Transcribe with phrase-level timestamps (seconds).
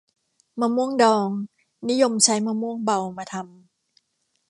[0.59, 1.27] มะม่วงดอง
[1.89, 3.51] นิยมใช้มะม่วงเบามาทำ